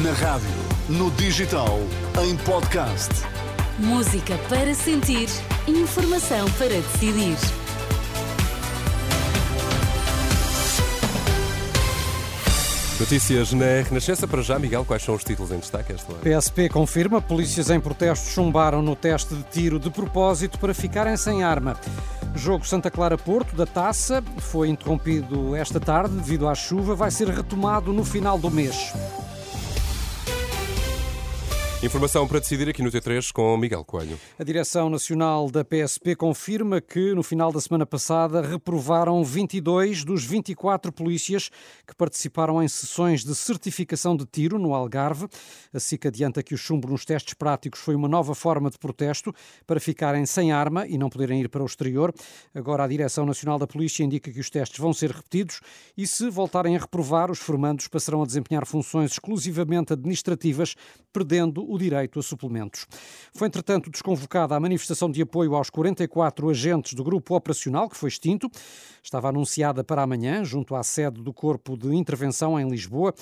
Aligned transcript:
Na 0.00 0.12
rádio, 0.12 0.48
no 0.88 1.10
digital, 1.10 1.78
em 2.24 2.34
podcast. 2.46 3.10
Música 3.78 4.38
para 4.48 4.74
sentir, 4.74 5.28
informação 5.68 6.50
para 6.52 6.68
decidir. 6.70 7.36
Notícias 12.98 13.52
na 13.52 13.82
Renascença. 13.86 14.26
Para 14.26 14.40
já, 14.40 14.58
Miguel, 14.58 14.86
quais 14.86 15.02
são 15.02 15.14
os 15.14 15.22
títulos 15.22 15.52
em 15.52 15.58
destaque 15.58 15.92
esta 15.92 16.10
hora? 16.10 16.22
PSP 16.22 16.70
confirma, 16.70 17.20
polícias 17.20 17.68
em 17.68 17.78
protesto 17.78 18.30
chumbaram 18.30 18.80
no 18.80 18.96
teste 18.96 19.34
de 19.34 19.42
tiro 19.42 19.78
de 19.78 19.90
propósito 19.90 20.58
para 20.58 20.72
ficarem 20.72 21.18
sem 21.18 21.42
arma. 21.42 21.76
Jogo 22.34 22.66
Santa 22.66 22.90
Clara-Porto 22.90 23.54
da 23.54 23.66
Taça 23.66 24.24
foi 24.38 24.70
interrompido 24.70 25.54
esta 25.54 25.78
tarde 25.78 26.14
devido 26.14 26.48
à 26.48 26.54
chuva, 26.54 26.94
vai 26.94 27.10
ser 27.10 27.28
retomado 27.28 27.92
no 27.92 28.06
final 28.06 28.38
do 28.38 28.50
mês. 28.50 28.90
Informação 31.84 32.28
para 32.28 32.38
decidir 32.38 32.68
aqui 32.68 32.80
no 32.80 32.92
T3 32.92 33.32
com 33.32 33.56
Miguel 33.56 33.84
Coelho. 33.84 34.16
A 34.38 34.44
Direção 34.44 34.88
Nacional 34.88 35.50
da 35.50 35.64
PSP 35.64 36.14
confirma 36.14 36.80
que 36.80 37.12
no 37.12 37.24
final 37.24 37.50
da 37.50 37.60
semana 37.60 37.84
passada 37.84 38.40
reprovaram 38.40 39.24
22 39.24 40.04
dos 40.04 40.24
24 40.24 40.92
polícias 40.92 41.50
que 41.84 41.92
participaram 41.92 42.62
em 42.62 42.68
sessões 42.68 43.24
de 43.24 43.34
certificação 43.34 44.16
de 44.16 44.24
tiro 44.24 44.60
no 44.60 44.74
Algarve. 44.74 45.26
A 45.74 45.80
SIC 45.80 46.06
adianta 46.06 46.40
que 46.40 46.54
o 46.54 46.56
chumbo 46.56 46.86
nos 46.86 47.04
testes 47.04 47.34
práticos 47.34 47.80
foi 47.80 47.96
uma 47.96 48.06
nova 48.06 48.32
forma 48.32 48.70
de 48.70 48.78
protesto 48.78 49.34
para 49.66 49.80
ficarem 49.80 50.24
sem 50.24 50.52
arma 50.52 50.86
e 50.86 50.96
não 50.96 51.10
poderem 51.10 51.40
ir 51.40 51.48
para 51.48 51.64
o 51.64 51.66
exterior. 51.66 52.14
Agora 52.54 52.84
a 52.84 52.86
Direção 52.86 53.26
Nacional 53.26 53.58
da 53.58 53.66
Polícia 53.66 54.04
indica 54.04 54.30
que 54.30 54.38
os 54.38 54.48
testes 54.48 54.78
vão 54.78 54.92
ser 54.92 55.10
repetidos 55.10 55.60
e 55.98 56.06
se 56.06 56.30
voltarem 56.30 56.76
a 56.76 56.78
reprovar, 56.78 57.28
os 57.28 57.40
formandos 57.40 57.88
passarão 57.88 58.22
a 58.22 58.26
desempenhar 58.26 58.64
funções 58.66 59.10
exclusivamente 59.10 59.92
administrativas, 59.92 60.76
perdendo 61.12 61.71
o 61.72 61.78
direito 61.78 62.18
a 62.18 62.22
suplementos. 62.22 62.86
Foi, 63.34 63.48
entretanto, 63.48 63.90
desconvocada 63.90 64.54
a 64.54 64.60
manifestação 64.60 65.10
de 65.10 65.22
apoio 65.22 65.54
aos 65.54 65.70
44 65.70 66.50
agentes 66.50 66.92
do 66.92 67.02
grupo 67.02 67.34
operacional, 67.34 67.88
que 67.88 67.96
foi 67.96 68.08
extinto. 68.08 68.50
Estava 69.02 69.30
anunciada 69.30 69.82
para 69.82 70.02
amanhã, 70.02 70.44
junto 70.44 70.74
à 70.74 70.82
sede 70.82 71.22
do 71.22 71.32
Corpo 71.32 71.76
de 71.76 71.88
Intervenção 71.96 72.60
em 72.60 72.68
Lisboa. 72.68 73.14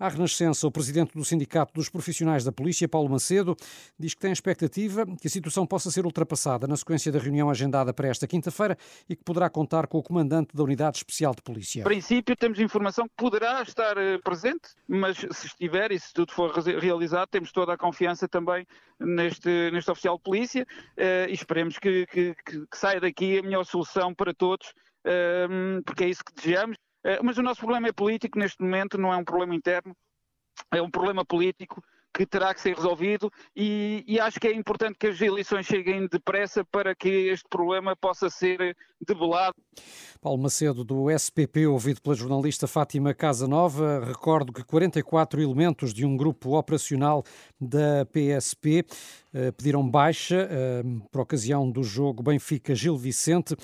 À 0.00 0.08
Renascença, 0.08 0.66
o 0.66 0.70
presidente 0.70 1.12
do 1.14 1.24
Sindicato 1.24 1.72
dos 1.74 1.88
Profissionais 1.88 2.44
da 2.44 2.50
Polícia, 2.50 2.88
Paulo 2.88 3.10
Macedo, 3.10 3.54
diz 3.98 4.14
que 4.14 4.20
tem 4.20 4.30
a 4.30 4.32
expectativa 4.32 5.06
que 5.20 5.26
a 5.26 5.30
situação 5.30 5.66
possa 5.66 5.90
ser 5.90 6.06
ultrapassada 6.06 6.66
na 6.66 6.76
sequência 6.76 7.12
da 7.12 7.18
reunião 7.18 7.50
agendada 7.50 7.92
para 7.92 8.08
esta 8.08 8.26
quinta-feira 8.26 8.76
e 9.08 9.14
que 9.14 9.22
poderá 9.22 9.50
contar 9.50 9.86
com 9.86 9.98
o 9.98 10.02
comandante 10.02 10.56
da 10.56 10.62
Unidade 10.62 10.96
Especial 10.96 11.34
de 11.34 11.42
Polícia. 11.42 11.82
Em 11.82 11.84
princípio, 11.84 12.34
temos 12.34 12.58
informação 12.58 13.06
que 13.06 13.14
poderá 13.16 13.62
estar 13.62 13.96
eh, 13.98 14.18
presente, 14.24 14.70
mas 14.88 15.18
se 15.18 15.46
estiver 15.46 15.92
e 15.92 16.00
se 16.00 16.12
tudo 16.12 16.32
for 16.32 16.50
realizado, 16.52 17.28
temos 17.28 17.52
toda 17.52 17.74
a 17.74 17.76
confiança 17.76 17.97
confiança 17.98 18.28
também 18.28 18.64
neste, 19.00 19.70
neste 19.72 19.90
oficial 19.90 20.16
de 20.16 20.22
polícia 20.22 20.66
uh, 20.96 21.28
e 21.28 21.32
esperemos 21.32 21.78
que, 21.78 22.06
que, 22.06 22.34
que, 22.44 22.66
saia 22.74 23.00
daqui 23.00 23.38
a 23.38 23.42
melhor 23.42 23.64
solução 23.64 24.14
para 24.14 24.32
todos, 24.32 24.68
uh, 25.04 25.82
porque 25.84 26.04
é 26.04 26.08
isso 26.08 26.24
que 26.24 26.32
desejamos. 26.32 26.76
Uh, 27.04 27.24
mas 27.24 27.38
o 27.38 27.42
nosso 27.42 27.60
problema 27.60 27.88
é 27.88 27.92
político 27.92 28.38
neste 28.38 28.62
momento, 28.62 28.96
não 28.96 29.12
é 29.12 29.16
um 29.16 29.24
problema 29.24 29.54
interno, 29.54 29.96
é 30.72 30.80
um 30.80 30.90
problema 30.90 31.24
político 31.24 31.82
que 32.12 32.26
terá 32.26 32.52
que 32.54 32.60
ser 32.60 32.74
resolvido 32.74 33.30
e, 33.54 34.04
e, 34.06 34.18
acho 34.18 34.40
que 34.40 34.48
é 34.48 34.54
importante 34.54 34.96
que 34.98 35.06
as 35.06 35.20
eleições 35.20 35.66
cheguem 35.66 36.06
depressa 36.06 36.64
para 36.64 36.94
que 36.94 37.08
este 37.08 37.48
problema 37.48 37.94
possa 37.94 38.28
ser 38.28 38.76
debelado. 39.00 39.54
Paulo 40.20 40.42
Macedo, 40.42 40.84
do 40.84 41.08
SPP, 41.10 41.66
ouvido 41.66 42.02
pela 42.02 42.14
jornalista 42.14 42.66
Fátima 42.66 43.14
Casanova. 43.14 44.04
Recordo 44.04 44.52
que 44.52 44.64
44 44.64 45.40
elementos 45.40 45.94
de 45.94 46.04
um 46.04 46.16
grupo 46.16 46.58
operacional 46.58 47.22
da 47.60 48.04
PSP 48.06 48.84
eh, 49.32 49.52
pediram 49.52 49.88
baixa 49.88 50.48
eh, 50.50 50.82
por 51.12 51.20
ocasião 51.20 51.70
do 51.70 51.84
jogo 51.84 52.22
Benfica-Gil 52.22 52.96
Vicente, 52.96 53.54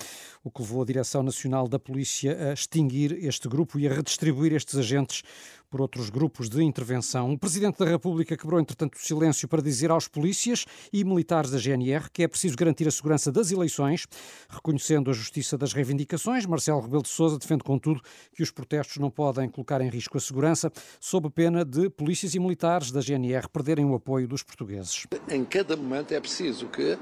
o 0.43 0.49
que 0.49 0.61
levou 0.61 0.81
a 0.81 0.85
Direção 0.85 1.23
Nacional 1.23 1.67
da 1.67 1.79
Polícia 1.79 2.51
a 2.51 2.53
extinguir 2.53 3.11
este 3.25 3.49
grupo 3.49 3.77
e 3.77 3.87
a 3.87 3.93
redistribuir 3.93 4.53
estes 4.53 4.77
agentes 4.77 5.23
por 5.69 5.81
outros 5.81 6.09
grupos 6.09 6.49
de 6.49 6.63
intervenção. 6.63 7.31
O 7.33 7.37
Presidente 7.37 7.79
da 7.79 7.85
República 7.85 8.37
quebrou, 8.37 8.59
entretanto, 8.59 8.95
o 8.95 8.99
silêncio 8.99 9.47
para 9.47 9.61
dizer 9.61 9.91
aos 9.91 10.07
polícias 10.07 10.65
e 10.91 11.03
militares 11.03 11.51
da 11.51 11.57
GNR 11.57 12.09
que 12.11 12.23
é 12.23 12.27
preciso 12.27 12.55
garantir 12.55 12.87
a 12.87 12.91
segurança 12.91 13.31
das 13.31 13.51
eleições, 13.51 14.05
reconhecendo 14.49 15.09
a 15.09 15.13
justiça 15.13 15.57
das 15.57 15.73
reivindicações. 15.73 16.45
Marcelo 16.45 16.81
Rebelo 16.81 17.03
de 17.03 17.09
Sousa 17.09 17.37
defende, 17.37 17.63
contudo, 17.63 18.01
que 18.33 18.43
os 18.43 18.51
protestos 18.51 18.97
não 18.97 19.09
podem 19.09 19.49
colocar 19.49 19.81
em 19.81 19.89
risco 19.89 20.17
a 20.17 20.21
segurança, 20.21 20.71
sob 20.99 21.29
pena 21.29 21.63
de 21.65 21.89
polícias 21.89 22.35
e 22.35 22.39
militares 22.39 22.91
da 22.91 23.01
GNR 23.01 23.47
perderem 23.49 23.85
o 23.85 23.95
apoio 23.95 24.27
dos 24.27 24.43
portugueses. 24.43 25.05
Em 25.29 25.43
cada 25.43 25.75
momento 25.75 26.13
é 26.13 26.19
preciso 26.19 26.67
que 26.67 26.97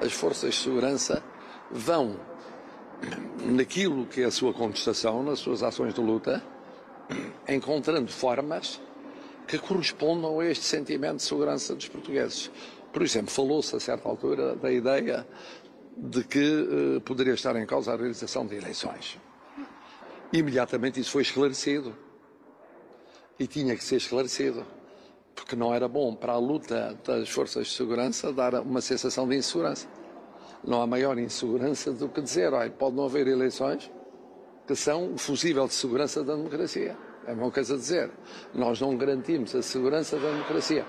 as 0.00 0.12
forças 0.12 0.54
de 0.54 0.60
segurança 0.60 1.22
vão 1.70 2.18
naquilo 3.44 4.06
que 4.06 4.22
é 4.22 4.24
a 4.24 4.30
sua 4.30 4.52
contestação, 4.52 5.22
nas 5.22 5.38
suas 5.38 5.62
ações 5.62 5.94
de 5.94 6.00
luta, 6.00 6.42
encontrando 7.48 8.10
formas 8.10 8.80
que 9.46 9.58
correspondam 9.58 10.38
a 10.38 10.46
este 10.46 10.64
sentimento 10.64 11.16
de 11.16 11.22
segurança 11.22 11.74
dos 11.74 11.88
portugueses. 11.88 12.50
Por 12.92 13.02
exemplo, 13.02 13.30
falou-se 13.30 13.74
a 13.74 13.80
certa 13.80 14.08
altura 14.08 14.54
da 14.56 14.70
ideia 14.70 15.26
de 15.96 16.24
que 16.24 16.38
uh, 16.96 17.00
poderia 17.00 17.34
estar 17.34 17.56
em 17.56 17.66
causa 17.66 17.92
a 17.92 17.96
realização 17.96 18.46
de 18.46 18.56
eleições. 18.56 19.18
Imediatamente 20.32 21.00
isso 21.00 21.10
foi 21.10 21.22
esclarecido. 21.22 21.96
E 23.38 23.46
tinha 23.46 23.74
que 23.74 23.82
ser 23.82 23.96
esclarecido. 23.96 24.64
Porque 25.34 25.56
não 25.56 25.74
era 25.74 25.88
bom 25.88 26.14
para 26.14 26.32
a 26.34 26.38
luta 26.38 26.96
das 27.04 27.28
forças 27.28 27.66
de 27.66 27.74
segurança 27.74 28.32
dar 28.32 28.54
uma 28.54 28.80
sensação 28.80 29.28
de 29.28 29.36
insegurança. 29.36 29.88
Não 30.62 30.82
há 30.82 30.86
maior 30.86 31.18
insegurança 31.18 31.90
do 31.92 32.08
que 32.08 32.20
dizer, 32.20 32.52
olha, 32.52 32.70
pode 32.70 32.94
não 32.94 33.04
haver 33.04 33.26
eleições, 33.26 33.90
que 34.70 34.76
são 34.76 35.14
o 35.14 35.18
fusível 35.18 35.66
de 35.66 35.74
segurança 35.74 36.22
da 36.22 36.36
democracia. 36.36 36.96
É 37.26 37.32
uma 37.32 37.50
coisa 37.50 37.74
a 37.74 37.76
dizer. 37.76 38.08
Nós 38.54 38.80
não 38.80 38.96
garantimos 38.96 39.52
a 39.52 39.62
segurança 39.62 40.16
da 40.16 40.30
democracia. 40.30 40.86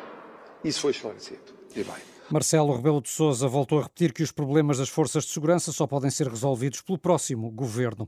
Isso 0.63 0.81
foi 0.81 0.91
esclarecido. 0.91 1.41
E 1.75 1.83
bem. 1.83 1.95
Marcelo 2.29 2.75
Rebelo 2.75 3.01
de 3.01 3.09
Sousa 3.09 3.47
voltou 3.47 3.79
a 3.79 3.81
repetir 3.81 4.13
que 4.13 4.21
os 4.21 4.31
problemas 4.31 4.77
das 4.77 4.87
forças 4.87 5.23
de 5.25 5.31
segurança 5.31 5.71
só 5.71 5.87
podem 5.87 6.11
ser 6.11 6.27
resolvidos 6.27 6.81
pelo 6.81 6.99
próximo 6.99 7.49
governo. 7.49 8.07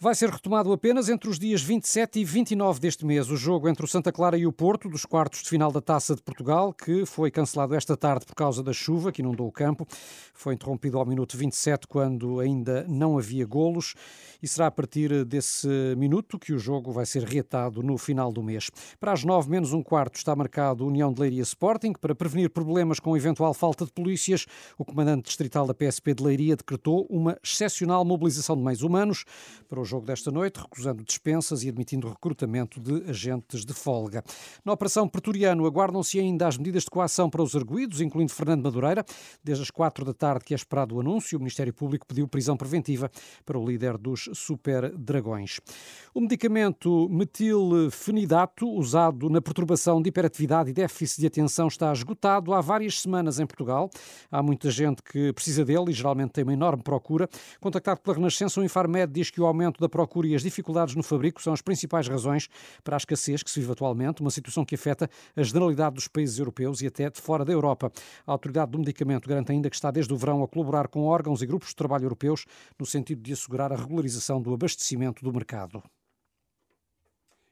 Vai 0.00 0.14
ser 0.14 0.30
retomado 0.30 0.72
apenas 0.72 1.08
entre 1.08 1.28
os 1.28 1.40
dias 1.40 1.60
27 1.60 2.20
e 2.20 2.24
29 2.24 2.78
deste 2.78 3.04
mês 3.04 3.28
o 3.30 3.36
jogo 3.36 3.68
entre 3.68 3.84
o 3.84 3.88
Santa 3.88 4.12
Clara 4.12 4.38
e 4.38 4.46
o 4.46 4.52
Porto, 4.52 4.88
dos 4.88 5.04
quartos 5.04 5.42
de 5.42 5.48
final 5.48 5.72
da 5.72 5.80
Taça 5.80 6.14
de 6.14 6.22
Portugal, 6.22 6.72
que 6.72 7.04
foi 7.04 7.32
cancelado 7.32 7.74
esta 7.74 7.96
tarde 7.96 8.24
por 8.24 8.36
causa 8.36 8.62
da 8.62 8.72
chuva, 8.72 9.10
que 9.10 9.22
inundou 9.22 9.48
o 9.48 9.50
campo. 9.50 9.84
Foi 10.32 10.54
interrompido 10.54 11.00
ao 11.00 11.04
minuto 11.04 11.36
27, 11.36 11.88
quando 11.88 12.38
ainda 12.38 12.86
não 12.88 13.18
havia 13.18 13.44
golos, 13.44 13.96
e 14.40 14.46
será 14.46 14.68
a 14.68 14.70
partir 14.70 15.24
desse 15.24 15.66
minuto 15.96 16.38
que 16.38 16.52
o 16.52 16.60
jogo 16.60 16.92
vai 16.92 17.04
ser 17.04 17.24
reatado 17.24 17.82
no 17.82 17.98
final 17.98 18.32
do 18.32 18.40
mês. 18.40 18.70
Para 19.00 19.10
as 19.10 19.24
9 19.24 19.50
menos 19.50 19.72
um 19.72 19.82
quarto 19.82 20.14
está 20.14 20.36
marcado 20.36 20.86
União 20.86 21.12
de 21.12 21.20
Leiria 21.20 21.42
Sporting. 21.42 21.94
Para 22.00 22.14
prevenir 22.14 22.50
problemas 22.50 23.00
com 23.00 23.16
eventual 23.16 23.52
falta 23.52 23.84
de 23.84 23.90
polícias, 23.90 24.46
o 24.78 24.84
comandante 24.84 25.24
distrital 25.24 25.66
da 25.66 25.74
PSP 25.74 26.14
de 26.14 26.22
Leiria 26.22 26.54
decretou 26.54 27.04
uma 27.10 27.36
excepcional 27.42 28.04
mobilização 28.04 28.56
de 28.56 28.62
meios 28.62 28.82
humanos 28.82 29.24
para 29.68 29.80
o 29.80 29.87
jogo 29.88 30.06
desta 30.06 30.30
noite, 30.30 30.60
recusando 30.60 31.02
dispensas 31.02 31.64
e 31.64 31.68
admitindo 31.68 32.08
recrutamento 32.08 32.78
de 32.78 33.08
agentes 33.10 33.64
de 33.64 33.72
folga. 33.72 34.22
Na 34.64 34.72
Operação 34.72 35.08
Pretoriano, 35.08 35.64
aguardam-se 35.66 36.20
ainda 36.20 36.46
as 36.46 36.58
medidas 36.58 36.84
de 36.84 36.90
coação 36.90 37.30
para 37.30 37.42
os 37.42 37.56
arguídos, 37.56 38.00
incluindo 38.00 38.32
Fernando 38.32 38.62
Madureira. 38.62 39.04
Desde 39.42 39.62
as 39.62 39.70
quatro 39.70 40.04
da 40.04 40.12
tarde 40.12 40.44
que 40.44 40.52
é 40.52 40.56
esperado 40.56 40.96
o 40.96 41.00
anúncio, 41.00 41.38
o 41.38 41.40
Ministério 41.40 41.72
Público 41.72 42.06
pediu 42.06 42.28
prisão 42.28 42.56
preventiva 42.56 43.10
para 43.46 43.58
o 43.58 43.66
líder 43.66 43.96
dos 43.96 44.28
Super 44.34 44.94
Dragões. 44.96 45.58
O 46.14 46.20
medicamento 46.20 47.08
metilfenidato, 47.08 48.68
usado 48.68 49.30
na 49.30 49.40
perturbação 49.40 50.02
de 50.02 50.10
hiperatividade 50.10 50.70
e 50.70 50.74
déficit 50.74 51.22
de 51.22 51.26
atenção, 51.28 51.68
está 51.68 51.90
esgotado 51.92 52.52
há 52.52 52.60
várias 52.60 53.00
semanas 53.00 53.40
em 53.40 53.46
Portugal. 53.46 53.88
Há 54.30 54.42
muita 54.42 54.70
gente 54.70 55.02
que 55.02 55.32
precisa 55.32 55.64
dele 55.64 55.90
e 55.90 55.92
geralmente 55.92 56.32
tem 56.32 56.44
uma 56.44 56.52
enorme 56.52 56.82
procura. 56.82 57.26
Contactado 57.60 58.00
pela 58.00 58.16
Renascença, 58.16 58.60
o 58.60 58.64
Infarmed 58.64 59.12
diz 59.12 59.30
que 59.30 59.40
o 59.40 59.46
aumento 59.46 59.77
da 59.80 59.88
procura 59.88 60.26
e 60.26 60.34
as 60.34 60.42
dificuldades 60.42 60.94
no 60.94 61.02
fabrico 61.02 61.42
são 61.42 61.52
as 61.52 61.62
principais 61.62 62.08
razões 62.08 62.48
para 62.82 62.96
a 62.96 62.98
escassez 62.98 63.42
que 63.42 63.50
se 63.50 63.60
vive 63.60 63.72
atualmente, 63.72 64.20
uma 64.20 64.30
situação 64.30 64.64
que 64.64 64.74
afeta 64.74 65.08
a 65.36 65.42
generalidade 65.42 65.94
dos 65.94 66.08
países 66.08 66.38
europeus 66.38 66.80
e 66.80 66.86
até 66.86 67.10
de 67.10 67.20
fora 67.20 67.44
da 67.44 67.52
Europa. 67.52 67.90
A 68.26 68.32
autoridade 68.32 68.72
do 68.72 68.78
medicamento 68.78 69.28
garante 69.28 69.52
ainda 69.52 69.70
que 69.70 69.76
está 69.76 69.90
desde 69.90 70.12
o 70.12 70.16
verão 70.16 70.42
a 70.42 70.48
colaborar 70.48 70.88
com 70.88 71.04
órgãos 71.04 71.42
e 71.42 71.46
grupos 71.46 71.70
de 71.70 71.76
trabalho 71.76 72.04
europeus 72.04 72.44
no 72.78 72.86
sentido 72.86 73.22
de 73.22 73.32
assegurar 73.32 73.72
a 73.72 73.76
regularização 73.76 74.40
do 74.40 74.52
abastecimento 74.52 75.22
do 75.22 75.32
mercado. 75.32 75.82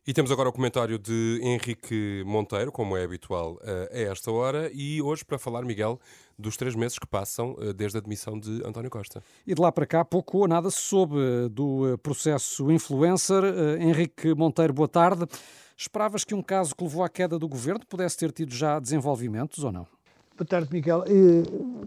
E 0.08 0.12
temos 0.12 0.31
agora 0.31 0.49
o 0.49 0.53
comentário 0.53 1.00
de 1.00 1.41
Henrique 1.43 2.23
Monteiro, 2.25 2.70
como 2.70 2.97
é 2.97 3.03
habitual 3.03 3.58
eh, 3.64 3.88
a 3.91 4.12
esta 4.12 4.31
hora, 4.31 4.70
e 4.73 5.03
hoje 5.03 5.25
para 5.25 5.37
falar, 5.37 5.64
Miguel, 5.64 5.99
dos 6.38 6.56
três 6.56 6.76
meses 6.76 6.97
que 6.97 7.08
passam 7.08 7.56
eh, 7.58 7.73
desde 7.73 7.99
a 7.99 8.00
demissão 8.00 8.38
de 8.38 8.64
António 8.64 8.88
Costa. 8.88 9.20
E 9.44 9.53
de 9.53 9.61
lá 9.61 9.73
para 9.73 9.85
cá, 9.85 10.05
pouco 10.05 10.38
ou 10.38 10.47
nada 10.47 10.70
se 10.70 10.81
soube 10.81 11.17
do 11.50 11.94
eh, 11.94 11.97
processo 11.97 12.70
influencer. 12.70 13.43
Henrique 13.81 14.32
Monteiro, 14.32 14.73
boa 14.73 14.87
tarde. 14.87 15.26
Esperavas 15.76 16.23
que 16.23 16.37
um 16.37 16.43
caso 16.43 16.76
que 16.76 16.85
levou 16.85 17.02
à 17.02 17.09
queda 17.09 17.37
do 17.37 17.49
governo 17.49 17.85
pudesse 17.85 18.17
ter 18.17 18.31
tido 18.31 18.55
já 18.55 18.79
desenvolvimentos 18.79 19.64
ou 19.64 19.73
não? 19.73 19.88
Boa 20.38 20.47
tarde, 20.47 20.69
Miguel. 20.70 21.02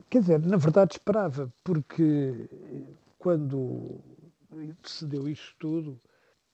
Quer 0.09 0.19
dizer, 0.19 0.45
na 0.45 0.57
verdade 0.57 0.95
esperava, 0.95 1.49
porque 1.63 2.49
quando 3.17 4.01
sucedeu 4.83 5.29
isto 5.29 5.55
tudo, 5.57 5.97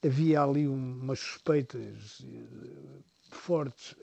havia 0.04 0.42
ali 0.42 0.68
umas 0.68 1.20
suspeitas 1.20 2.24
eh, 2.24 3.00
fortes 3.32 3.96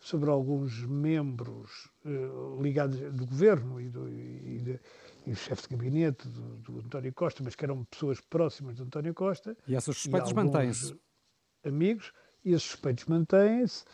sobre 0.00 0.30
alguns 0.30 0.82
membros 0.84 1.90
uh, 2.06 2.60
ligados 2.62 2.98
do 3.12 3.26
governo 3.26 3.78
e 3.80 3.88
do, 3.90 4.08
e 4.08 4.58
de, 4.58 4.80
e 5.26 5.32
o 5.32 5.36
chefe 5.36 5.68
de 5.68 5.76
gabinete 5.76 6.26
do, 6.26 6.56
do, 6.56 6.78
António 6.78 7.12
Costa, 7.12 7.42
mas 7.44 7.54
que 7.54 7.64
eram 7.64 7.84
pessoas 7.84 8.18
próximas 8.18 8.76
de 8.76 8.82
António 8.82 9.12
Costa. 9.12 9.54
E 9.68 9.76
essas 9.76 9.98
suspeitas 9.98 10.32
mantêm-se. 10.32 10.98
Amigos, 11.62 12.12
e 12.42 12.52
esses 12.52 12.62
suspeitos 12.62 13.04
mantêm-se, 13.04 13.84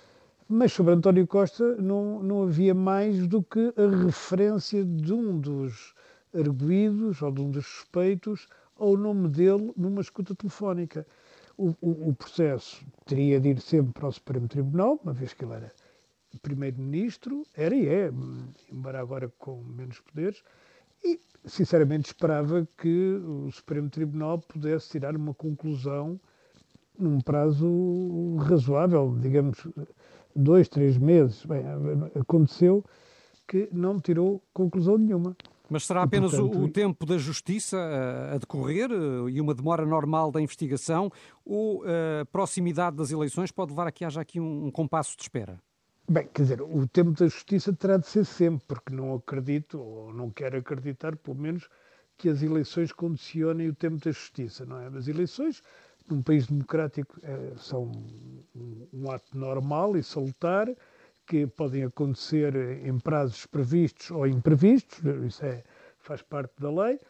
mas 0.48 0.72
sobre 0.72 0.94
António 0.94 1.26
Costa 1.26 1.76
não, 1.76 2.22
não 2.22 2.44
havia 2.44 2.72
mais 2.72 3.26
do 3.26 3.42
que 3.42 3.74
a 3.76 4.04
referência 4.04 4.84
de 4.84 5.12
um 5.12 5.40
dos 5.40 5.92
arguídos 6.32 7.20
ou 7.20 7.32
de 7.32 7.40
um 7.40 7.50
dos 7.50 7.66
suspeitos 7.66 8.46
ao 8.76 8.96
nome 8.96 9.28
dele 9.28 9.72
numa 9.76 10.00
escuta 10.00 10.36
telefónica. 10.36 11.04
O, 11.56 11.74
o, 11.80 12.10
o 12.10 12.14
processo 12.14 12.84
teria 13.06 13.40
de 13.40 13.50
ir 13.50 13.60
sempre 13.60 13.92
para 13.92 14.08
o 14.08 14.12
Supremo 14.12 14.46
Tribunal, 14.46 15.00
uma 15.02 15.12
vez 15.12 15.32
que 15.32 15.44
ele 15.44 15.54
era 15.54 15.72
primeiro-ministro, 16.42 17.46
era 17.54 17.74
e 17.74 17.88
é, 17.88 18.12
embora 18.70 19.00
agora 19.00 19.32
com 19.38 19.62
menos 19.62 20.00
poderes, 20.00 20.42
e 21.04 21.20
sinceramente 21.44 22.06
esperava 22.06 22.66
que 22.76 23.20
o 23.24 23.50
Supremo 23.50 23.88
Tribunal 23.88 24.38
pudesse 24.40 24.90
tirar 24.90 25.16
uma 25.16 25.32
conclusão 25.32 26.20
num 26.98 27.20
prazo 27.20 28.36
razoável, 28.36 29.16
digamos, 29.20 29.66
dois, 30.34 30.68
três 30.68 30.98
meses. 30.98 31.44
Bem, 31.44 31.62
aconteceu 32.18 32.84
que 33.46 33.68
não 33.72 34.00
tirou 34.00 34.42
conclusão 34.52 34.98
nenhuma. 34.98 35.36
Mas 35.68 35.84
será 35.84 36.02
apenas 36.02 36.32
e, 36.32 36.36
portanto, 36.36 36.58
o, 36.58 36.64
o, 36.64 36.68
tempo 36.68 37.04
da 37.04 37.18
justiça 37.18 37.76
a, 37.76 38.34
a, 38.34 38.38
decorrer 38.38 38.90
eh, 38.90 39.30
e 39.30 39.40
uma 39.40 39.52
demora 39.52 39.84
normal 39.84 40.30
da 40.30 40.40
investigação 40.40 41.10
ou 41.44 41.82
a 41.82 42.24
proximidade 42.26 42.96
das 42.96 43.10
eleições 43.10 43.50
pode 43.50 43.72
levar 43.72 43.88
a 43.88 43.92
que 43.92 44.04
haja 44.04 44.20
aqui 44.20 44.38
um, 44.38 44.66
um 44.66 44.70
compasso 44.70 45.16
de 45.16 45.22
espera? 45.22 45.60
Bem, 46.08 46.28
quer 46.32 46.42
dizer, 46.42 46.62
o 46.62 46.86
tempo 46.86 47.10
da 47.10 47.26
justiça 47.26 47.72
terá 47.72 47.96
de 47.96 48.06
ser 48.06 48.24
sempre, 48.24 48.64
porque 48.68 48.94
não 48.94 49.14
acredito, 49.14 49.80
ou 49.80 50.14
não 50.14 50.30
quero 50.30 50.56
acreditar, 50.56 51.16
pelo 51.16 51.36
menos, 51.36 51.68
que 52.16 52.28
as 52.28 52.42
eleições 52.42 52.92
condicionem 52.92 53.68
o 53.68 53.74
tempo 53.74 53.96
da 53.96 54.12
justiça, 54.12 54.64
não 54.64 54.80
é? 54.80 54.86
As 54.86 55.08
eleições, 55.08 55.62
num 56.08 56.22
país 56.22 56.46
democrático, 56.46 57.18
é, 57.24 57.54
são 57.56 57.90
um, 58.54 58.86
um, 58.92 59.10
ato 59.10 59.36
normal 59.36 59.96
e 59.96 60.02
salutar, 60.02 60.68
que 61.26 61.46
podem 61.46 61.84
acontecer 61.84 62.54
em 62.84 62.98
prazos 62.98 63.46
previstos 63.46 64.10
ou 64.10 64.26
imprevistos, 64.26 65.00
isso 65.26 65.44
é, 65.44 65.64
faz 65.98 66.22
parte 66.22 66.52
da 66.58 66.70
lei, 66.70 67.00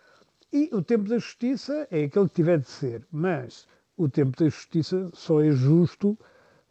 e 0.53 0.71
o 0.73 0.83
tempo 0.83 1.09
da 1.09 1.19
justiça 1.19 1.87
é 1.91 2.05
aquele 2.05 2.29
que 2.29 2.35
tiver 2.35 2.59
de 2.59 2.69
ser, 2.69 3.07
mas 3.11 3.67
o 3.97 4.09
tempo 4.09 4.37
da 4.39 4.49
justiça 4.49 5.11
só 5.13 5.43
é 5.43 5.51
justo 5.51 6.19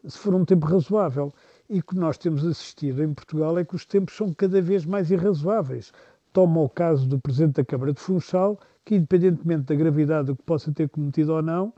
se 0.08 0.18
for 0.18 0.34
um 0.36 0.46
tempo 0.46 0.66
razoável 0.68 1.34
e 1.70 1.82
que 1.82 1.96
nós 1.96 2.18
temos 2.18 2.46
assistido 2.46 3.04
em 3.04 3.14
Portugal 3.14 3.58
é 3.58 3.66
que 3.66 3.76
os 3.76 3.86
tempos 3.86 4.16
são 4.16 4.34
cada 4.34 4.62
vez 4.62 4.86
mais 4.86 5.10
irrazoáveis. 5.10 5.92
Toma 6.32 6.62
o 6.62 6.70
caso 6.70 7.08
do 7.08 7.20
Presidente 7.20 7.56
da 7.56 7.66
Câmara 7.66 7.94
de 7.94 8.00
Funchal, 8.00 8.60
que 8.84 8.96
independentemente 8.96 9.64
da 9.64 9.76
gravidade 9.76 10.28
do 10.28 10.36
que 10.36 10.44
possa 10.44 10.72
ter 10.72 10.90
cometido 10.90 11.34
ou 11.34 11.42
não, 11.42 11.74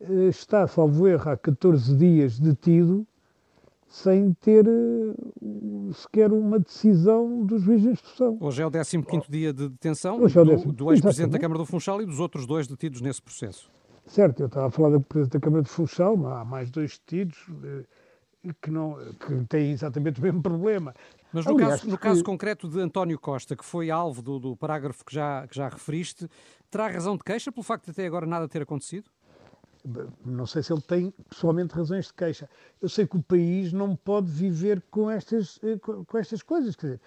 eh, 0.00 0.28
está, 0.28 0.66
salvo 0.66 1.08
erro, 1.08 1.30
há 1.30 1.36
14 1.36 1.96
dias 1.96 2.38
detido, 2.38 3.06
sem 3.92 4.32
ter 4.32 4.66
eh, 4.66 5.92
sequer 5.92 6.32
uma 6.32 6.58
decisão 6.58 7.44
do 7.44 7.58
juiz 7.58 7.82
de 7.82 7.88
instrução. 7.88 8.38
Hoje 8.40 8.62
é 8.62 8.66
o 8.66 8.70
15º 8.70 9.24
dia 9.28 9.52
de 9.52 9.68
detenção 9.68 10.16
é 10.24 10.28
do, 10.28 10.72
do 10.72 10.92
ex-presidente 10.92 11.32
da 11.32 11.38
Câmara 11.38 11.58
do 11.58 11.66
Funchal 11.66 12.00
e 12.00 12.06
dos 12.06 12.18
outros 12.18 12.46
dois 12.46 12.66
detidos 12.66 13.02
nesse 13.02 13.20
processo. 13.20 13.70
Certo, 14.06 14.40
eu 14.40 14.46
estava 14.46 14.68
a 14.68 14.70
falar 14.70 14.96
do 14.96 15.00
presidente 15.02 15.34
da 15.34 15.40
Câmara 15.40 15.62
de 15.62 15.68
Funchal, 15.68 16.26
há 16.26 16.42
mais 16.42 16.70
dois 16.70 16.98
detidos, 16.98 17.36
eh, 17.62 17.84
que, 18.62 18.70
não, 18.70 18.96
que 19.26 19.44
têm 19.44 19.72
exatamente 19.72 20.20
o 20.20 20.22
mesmo 20.22 20.42
problema. 20.42 20.94
Mas 21.30 21.44
no, 21.44 21.52
Aliás, 21.52 21.82
caso, 21.82 21.90
no 21.90 21.98
caso 21.98 22.24
concreto 22.24 22.70
de 22.70 22.80
António 22.80 23.18
Costa, 23.18 23.54
que 23.54 23.64
foi 23.64 23.90
alvo 23.90 24.22
do, 24.22 24.38
do 24.38 24.56
parágrafo 24.56 25.04
que 25.04 25.14
já, 25.14 25.46
que 25.46 25.54
já 25.54 25.68
referiste, 25.68 26.26
terá 26.70 26.88
razão 26.88 27.14
de 27.14 27.22
queixa 27.22 27.52
pelo 27.52 27.62
facto 27.62 27.84
de 27.84 27.90
até 27.90 28.06
agora 28.06 28.24
nada 28.24 28.48
ter 28.48 28.62
acontecido? 28.62 29.10
Não 30.24 30.46
sei 30.46 30.62
se 30.62 30.72
ele 30.72 30.82
tem 30.82 31.12
pessoalmente 31.28 31.74
razões 31.74 32.06
de 32.06 32.14
queixa. 32.14 32.48
Eu 32.80 32.88
sei 32.88 33.06
que 33.06 33.16
o 33.16 33.22
país 33.22 33.72
não 33.72 33.96
pode 33.96 34.30
viver 34.30 34.80
com 34.90 35.10
estas, 35.10 35.58
eh, 35.62 35.76
com 35.78 36.18
estas 36.18 36.42
coisas. 36.42 36.76
Quer 36.76 36.86
dizer, 36.86 37.00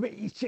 bem, 0.00 0.24
isto, 0.24 0.46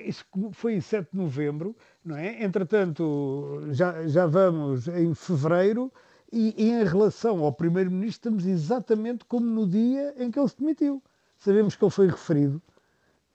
foi 0.53 0.75
em 0.75 0.81
7 0.81 1.11
de 1.13 1.19
novembro, 1.19 1.77
não 2.05 2.17
é? 2.17 2.43
Entretanto, 2.43 3.61
já, 3.71 4.07
já 4.07 4.27
vamos 4.27 4.89
em 4.89 5.15
fevereiro 5.15 5.93
e, 6.33 6.71
em 6.71 6.85
relação 6.85 7.45
ao 7.45 7.53
Primeiro-Ministro, 7.53 8.31
estamos 8.31 8.47
exatamente 8.47 9.25
como 9.27 9.47
no 9.47 9.67
dia 9.69 10.15
em 10.17 10.31
que 10.31 10.39
ele 10.39 10.49
se 10.49 10.59
demitiu. 10.59 11.03
Sabemos 11.39 11.77
que 11.77 11.85
ele 11.85 11.91
foi 11.91 12.07
referido. 12.07 12.61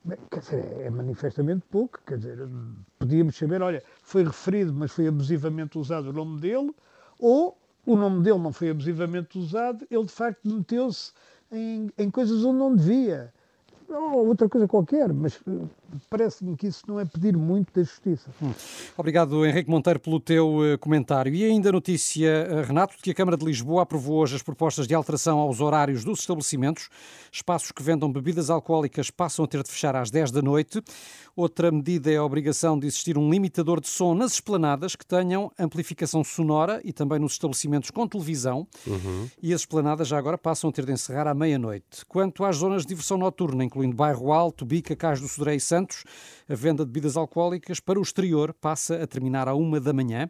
Bem, 0.04 0.18
quer 0.32 0.40
dizer, 0.40 0.82
é 0.82 0.90
manifestamente 0.90 1.66
pouco. 1.70 2.00
Quer 2.06 2.18
dizer, 2.18 2.50
podíamos 2.98 3.38
saber, 3.38 3.62
olha, 3.62 3.84
foi 4.02 4.24
referido, 4.24 4.74
mas 4.74 4.92
foi 4.92 5.08
abusivamente 5.08 5.78
usado 5.78 6.10
o 6.10 6.14
nome 6.14 6.42
dele, 6.42 6.74
ou 7.20 7.58
o 7.92 7.96
nome 7.96 8.22
dele 8.22 8.38
não 8.38 8.52
foi 8.52 8.70
abusivamente 8.70 9.38
usado, 9.38 9.86
ele 9.90 10.06
de 10.06 10.12
facto 10.12 10.48
meteu-se 10.48 11.12
em, 11.52 11.90
em 11.98 12.12
coisas 12.12 12.44
onde 12.44 12.60
não 12.60 12.76
devia. 12.76 13.34
Ou 13.88 14.28
outra 14.28 14.48
coisa 14.48 14.68
qualquer, 14.68 15.12
mas 15.12 15.42
eh, 15.48 15.66
parece-me 16.10 16.56
que 16.56 16.68
isso 16.68 16.84
não 16.88 17.00
é 17.00 17.06
pedir 17.06 17.36
muito 17.36 17.74
da 17.74 17.84
justiça. 17.84 18.30
Hum. 18.42 18.52
Obrigado, 18.98 19.46
Henrique 19.46 19.70
Monteiro, 19.70 20.00
pelo 20.00 20.20
teu 20.20 20.58
uh, 20.58 20.78
comentário. 20.80 21.34
E 21.34 21.44
ainda 21.44 21.72
notícia, 21.72 22.48
uh, 22.50 22.68
Renato, 22.68 22.96
de 22.96 23.02
que 23.02 23.12
a 23.12 23.14
Câmara 23.14 23.38
de 23.38 23.46
Lisboa 23.46 23.84
aprovou 23.84 24.18
hoje 24.18 24.36
as 24.36 24.44
propostas 24.44 24.88
de 24.88 24.94
alteração 24.94 25.40
aos 25.40 25.62
horários 25.62 26.04
dos 26.04 26.20
estabelecimentos. 26.20 26.90
Espaços 27.32 27.72
que 27.72 27.84
vendam 27.84 28.12
bebidas 28.12 28.50
alcoólicas 28.50 29.12
passam 29.12 29.46
a 29.46 29.48
ter 29.48 29.64
de 29.64 29.70
fechar 29.70 29.96
às 29.96 30.10
10 30.10 30.32
da 30.32 30.42
noite. 30.42 30.82
Outra 31.36 31.72
medida 31.72 32.12
é 32.12 32.18
a 32.18 32.24
obrigação 32.24 32.78
de 32.78 32.86
existir 32.86 33.18
um 33.18 33.30
limitador 33.30 33.80
de 33.80 33.88
som 33.88 34.14
nas 34.14 34.34
esplanadas 34.34 34.94
que 34.94 35.06
tenham 35.06 35.50
amplificação 35.58 36.22
sonora 36.22 36.82
e 36.84 36.92
também 36.92 37.18
nos 37.18 37.32
estabelecimentos 37.32 37.92
com 37.92 38.06
televisão. 38.06 38.68
Uhum. 38.86 39.30
E 39.42 39.54
as 39.54 39.62
esplanadas 39.62 40.10
já 40.10 40.18
agora 40.18 40.38
passam 40.38 40.70
a 40.70 40.74
ter 40.74 40.86
de 40.86 40.92
encerrar 40.92 41.28
à 41.28 41.34
meia-noite. 41.34 42.06
Quanto 42.10 42.44
às 42.44 42.58
zonas 42.58 42.82
de 42.82 42.90
diversão 42.90 43.18
noturna, 43.18 43.64
incluindo 43.64 43.96
Bairro 43.96 44.34
Alto, 44.34 44.66
Bica, 44.66 44.98
Cais 44.98 45.22
do 45.22 45.30
Sodré 45.30 45.56
e 45.56 45.62
Santos, 45.62 45.79
a 46.48 46.56
venda 46.56 46.86
de 46.86 46.92
bebidas 46.92 47.16
alcoólicas 47.16 47.80
para 47.80 48.00
o 48.00 48.02
exterior 48.02 48.54
passa 48.54 49.02
a 49.02 49.08
terminar 49.08 49.48
à 49.48 49.54
uma 49.54 49.80
da 49.80 49.94
manhã. 49.94 50.30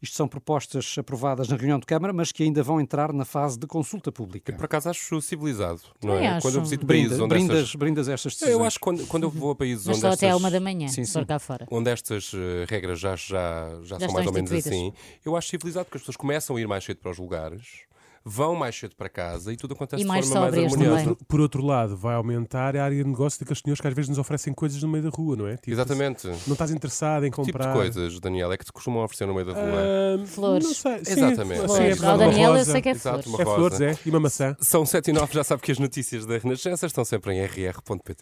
Isto 0.00 0.16
são 0.16 0.28
propostas 0.28 0.94
aprovadas 0.96 1.48
na 1.48 1.56
reunião 1.56 1.78
de 1.78 1.84
Câmara, 1.84 2.12
mas 2.12 2.30
que 2.30 2.44
ainda 2.44 2.62
vão 2.62 2.80
entrar 2.80 3.12
na 3.12 3.24
fase 3.24 3.58
de 3.58 3.66
consulta 3.66 4.12
pública. 4.12 4.52
Eu, 4.52 4.56
por 4.56 4.66
acaso, 4.66 4.88
acho 4.88 5.20
civilizado, 5.20 5.80
não 6.02 6.14
é? 6.14 6.28
Acho. 6.28 6.42
Quando 6.42 6.54
eu 6.54 6.60
visito 6.62 6.86
Brinda, 6.86 7.08
países 7.08 7.20
onde 7.20 7.34
brindas, 7.34 7.56
estas... 7.58 7.74
brindas 7.74 8.08
estas 8.08 8.32
decisões. 8.34 8.52
Eu 8.52 8.64
acho 8.64 8.78
que 8.78 8.84
quando, 8.84 9.06
quando 9.08 9.24
eu 9.24 9.30
vou 9.30 9.50
a 9.50 9.56
países 9.56 9.86
mas 9.86 9.96
onde 9.96 10.00
só 10.02 10.08
estas... 10.08 10.22
até 10.22 10.30
à 10.30 10.36
uma 10.36 10.50
da 10.52 10.60
manhã, 10.60 10.86
sim, 10.86 11.04
sim. 11.04 11.24
cá 11.24 11.40
fora. 11.40 11.66
Onde 11.68 11.90
estas 11.90 12.32
uh, 12.32 12.38
regras 12.68 13.00
já, 13.00 13.16
já, 13.16 13.70
já, 13.82 13.98
já 13.98 14.06
são 14.06 14.12
mais 14.14 14.26
ou 14.26 14.32
menos 14.32 14.52
assim, 14.52 14.92
eu 15.24 15.34
acho 15.34 15.48
civilizado 15.48 15.86
porque 15.86 15.96
as 15.96 16.02
pessoas 16.02 16.16
começam 16.16 16.54
a 16.54 16.60
ir 16.60 16.68
mais 16.68 16.84
cedo 16.84 16.98
para 16.98 17.10
os 17.10 17.18
lugares 17.18 17.88
vão 18.24 18.54
mais 18.54 18.76
cedo 18.76 18.94
para 18.96 19.08
casa 19.08 19.52
e 19.52 19.56
tudo 19.56 19.74
acontece 19.74 20.02
e 20.02 20.04
de 20.04 20.08
mais 20.08 20.28
forma 20.28 20.50
mais 20.50 20.54
harmoniosa. 20.54 21.02
Também. 21.02 21.16
Por 21.26 21.40
outro 21.40 21.64
lado, 21.64 21.96
vai 21.96 22.14
aumentar 22.14 22.76
a 22.76 22.84
área 22.84 22.96
de 22.96 23.08
negócio 23.08 23.40
daqueles 23.40 23.60
senhores 23.60 23.80
que 23.80 23.88
às 23.88 23.94
vezes 23.94 24.08
nos 24.08 24.18
oferecem 24.18 24.52
coisas 24.52 24.82
no 24.82 24.88
meio 24.88 25.04
da 25.04 25.10
rua, 25.10 25.36
não 25.36 25.46
é? 25.46 25.56
Tipo, 25.56 25.70
Exatamente. 25.70 26.26
Não 26.46 26.52
estás 26.52 26.70
interessado 26.70 27.24
em 27.24 27.30
comprar. 27.30 27.44
Que 27.44 27.52
tipo 27.52 27.68
de 27.68 27.72
coisas, 27.72 28.20
Daniel, 28.20 28.52
é 28.52 28.56
que 28.56 28.64
te 28.64 28.72
costumam 28.72 29.02
oferecer 29.04 29.26
no 29.26 29.34
meio 29.34 29.46
da 29.46 29.52
rua? 29.52 30.22
Uh, 30.22 30.26
flores. 30.26 30.66
Não 30.66 30.74
sei. 30.74 31.04
Sim, 31.04 31.12
Exatamente. 31.12 31.66
Flores. 31.66 31.98
Sim, 31.98 32.04
é 32.04 32.16
Daniel, 32.16 32.56
eu 32.56 32.64
sei 32.64 32.82
que 32.82 32.88
é 32.88 32.94
flores. 32.94 33.26
Exato, 33.26 33.42
é 33.42 33.44
flores, 33.44 33.80
é. 33.80 33.98
E 34.04 34.10
uma 34.10 34.20
maçã. 34.20 34.56
São 34.60 34.84
7 34.84 35.08
e 35.08 35.12
9, 35.12 35.34
já 35.34 35.44
sabe 35.44 35.62
que 35.62 35.72
as 35.72 35.78
notícias 35.78 36.26
da 36.26 36.38
Renascença 36.38 36.86
estão 36.86 37.04
sempre 37.04 37.34
em 37.34 37.44
rr.pt. 37.44 38.16